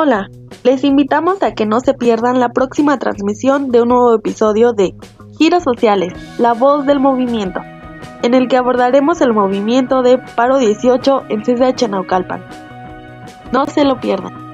[0.00, 0.28] Hola,
[0.62, 4.94] les invitamos a que no se pierdan la próxima transmisión de un nuevo episodio de
[5.36, 7.60] Giros Sociales, la voz del movimiento,
[8.22, 12.44] en el que abordaremos el movimiento de paro 18 en CCH Naucalpan.
[13.52, 14.47] No se lo pierdan.